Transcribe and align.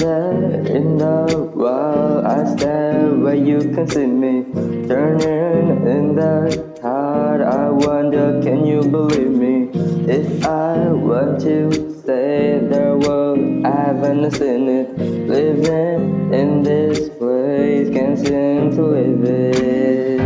Anywhere 0.00 0.66
in 0.66 0.96
the 0.96 1.50
world, 1.54 2.24
I 2.24 2.56
stare 2.56 3.12
where 3.12 3.34
you 3.34 3.58
can 3.58 3.86
see 3.86 4.06
me. 4.06 4.44
Turning 4.88 5.86
in 5.86 6.14
the 6.14 6.72
tide, 6.80 7.42
I 7.42 7.68
wonder, 7.68 8.40
can 8.42 8.64
you 8.64 8.80
believe 8.80 9.30
me? 9.30 9.68
If 10.08 10.46
I 10.46 10.88
want 10.88 11.42
to 11.42 11.70
save 12.00 12.70
the 12.70 12.96
world, 13.04 13.66
I 13.66 13.70
haven't 13.70 14.30
seen 14.30 14.68
it. 14.70 14.98
Living 15.28 16.32
in 16.32 16.62
this 16.62 17.10
place, 17.18 17.90
can't 17.90 18.18
seem 18.18 18.70
to 18.76 18.82
live 18.82 19.24
it. 19.24 20.20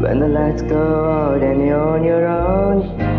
When 0.00 0.20
the 0.20 0.28
lights 0.28 0.62
go 0.62 1.10
out 1.10 1.42
and 1.42 1.66
you're 1.66 1.78
on 1.78 2.04
your 2.04 2.26
own. 2.26 3.09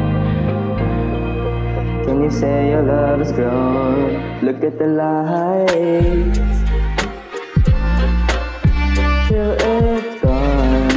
You 2.31 2.39
say 2.39 2.69
your 2.69 2.83
love 2.83 3.19
is 3.19 3.31
gone? 3.33 4.39
Look 4.41 4.63
at 4.63 4.79
the 4.79 4.87
lights 4.87 6.39
Till 9.27 9.51
it's 9.59 10.21
gone. 10.21 10.87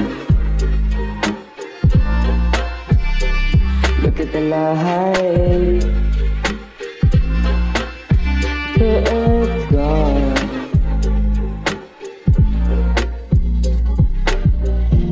Look 4.05 4.21
at 4.21 4.33
the 4.33 4.41
lights 4.43 5.87
Till 8.77 9.03
it's 9.19 9.73
gone. 9.73 10.35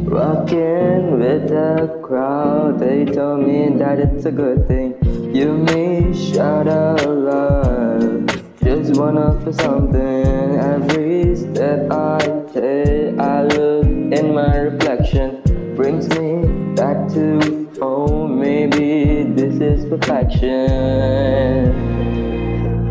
Walking 0.07 1.19
with 1.19 1.49
the 1.49 2.01
crowd 2.01 2.79
They 2.79 3.07
told 3.07 3.45
me 3.45 3.77
that 3.79 3.99
it's 3.99 4.25
a 4.25 4.31
good 4.31 4.69
thing 4.69 5.12
you 5.35 5.57
me 5.57 6.13
shout 6.13 6.69
out 6.69 7.09
loud. 7.09 8.29
Just 8.63 9.01
wanna 9.01 9.41
feel 9.41 9.53
something. 9.55 10.59
Every 10.61 11.35
step 11.35 11.91
I 11.91 12.19
take 12.53 13.19
I 13.19 13.43
look 13.45 13.87
in 13.87 14.35
my 14.35 14.57
reflection. 14.57 15.41
Brings 15.75 16.07
me 16.11 16.45
back 16.75 17.09
to 17.15 17.69
home. 17.81 18.41
Maybe 18.41 19.23
this 19.23 19.55
is 19.61 19.87
perfection. 19.87 20.53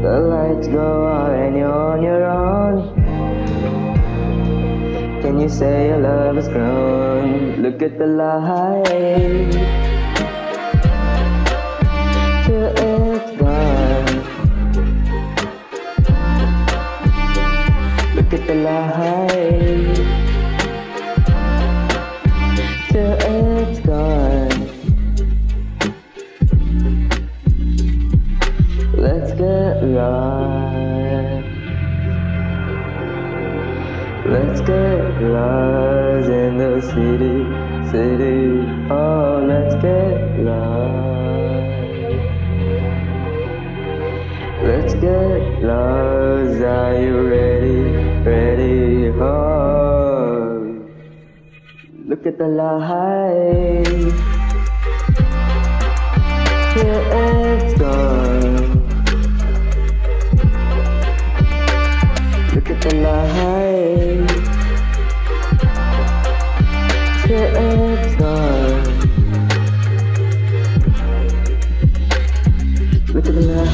The 0.01 0.19
lights 0.19 0.67
go 0.67 1.07
out 1.07 1.35
and 1.35 1.55
you're 1.55 1.71
on 1.71 2.01
your 2.01 2.25
own. 2.25 3.01
Can 5.21 5.39
you 5.39 5.47
say 5.47 5.89
your 5.89 5.99
love 5.99 6.37
is 6.39 6.47
grown? 6.47 7.61
Look 7.61 7.83
at 7.83 7.99
the 7.99 8.07
light 8.07 9.70
Look 18.53 18.67
at 18.67 19.31
till 22.89 23.13
it's 23.13 23.79
gone. 23.79 24.49
Let's 28.93 29.31
get 29.31 29.83
lost. 29.83 31.45
Let's 34.25 34.59
get 34.59 35.21
lost 35.21 36.29
in 36.29 36.57
the 36.57 36.81
city, 36.81 37.45
city. 37.89 38.91
Oh, 38.91 39.45
let's 39.47 39.75
get 39.75 40.39
lost. 40.41 41.10
Let's 44.71 44.93
get 44.93 45.63
lost. 45.63 46.61
Are 46.63 46.95
you 47.03 47.27
ready? 47.27 47.79
Ready? 48.23 49.09
Oh, 49.19 50.87
look 52.07 52.25
at 52.25 52.37
the 52.37 52.47
light. 52.47 53.85
Here 56.75 57.03
it's 57.19 57.73
gone. 57.81 58.55
Look 62.55 62.69
at 62.69 62.79
the 62.81 62.93
light. 63.05 64.31
Here 67.27 67.51
it's 67.59 68.15
gone. 68.15 68.30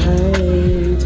Hey. 0.04 0.97